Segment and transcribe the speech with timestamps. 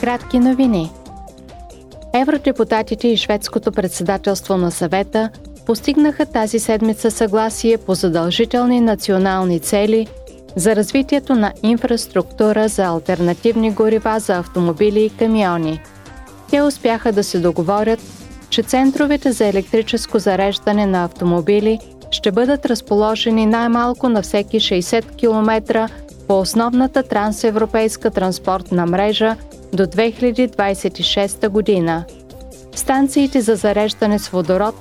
[0.00, 0.90] Кратки новини.
[2.14, 5.30] Евродепутатите и шведското председателство на съвета
[5.66, 10.06] постигнаха тази седмица съгласие по задължителни национални цели
[10.56, 15.80] за развитието на инфраструктура за альтернативни горива за автомобили и камиони.
[16.50, 18.00] Те успяха да се договорят,
[18.50, 21.78] че центровете за електрическо зареждане на автомобили
[22.10, 25.88] ще бъдат разположени най-малко на всеки 60 км
[26.30, 29.36] по основната трансевропейска транспортна мрежа
[29.72, 32.04] до 2026 година.
[32.74, 34.74] Станциите за зареждане с водород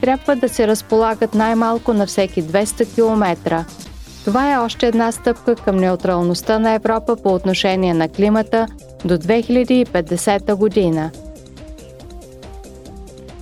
[0.00, 3.64] трябва да се разполагат най-малко на всеки 200 км.
[4.24, 8.66] Това е още една стъпка към неутралността на Европа по отношение на климата
[9.04, 11.10] до 2050 година.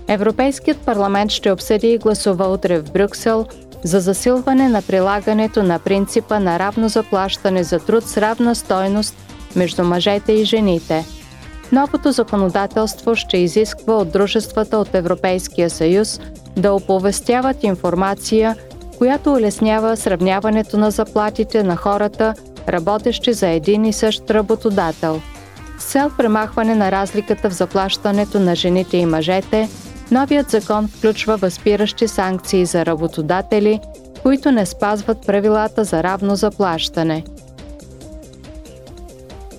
[0.09, 3.47] Европейският парламент ще обсъди и гласува утре в Брюксел
[3.85, 9.17] за засилване на прилагането на принципа на равно заплащане за труд с равна стойност
[9.57, 11.05] между мъжете и жените.
[11.73, 16.21] Новото законодателство ще изисква от дружествата от Европейския съюз
[16.57, 18.57] да оповестяват информация,
[18.99, 22.35] която улеснява сравняването на заплатите на хората,
[22.69, 25.21] работещи за един и същ работодател.
[25.79, 29.69] С цел премахване на разликата в заплащането на жените и мъжете,
[30.13, 33.81] новият закон включва възпиращи санкции за работодатели,
[34.23, 37.25] които не спазват правилата за равно заплащане.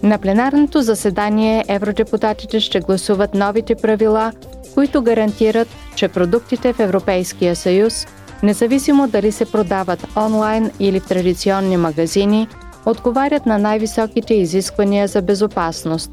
[0.04, 4.32] На пленарното заседание евродепутатите ще гласуват новите правила,
[4.74, 8.08] които гарантират, че продуктите в Европейския съюз,
[8.44, 12.48] независимо дали се продават онлайн или в традиционни магазини,
[12.86, 16.12] отговарят на най-високите изисквания за безопасност.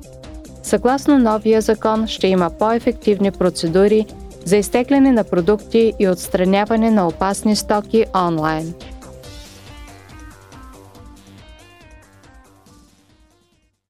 [0.63, 4.07] Съгласно новия закон ще има по-ефективни процедури
[4.51, 8.75] за изтегляне на продукти и отстраняване на опасни стоки онлайн.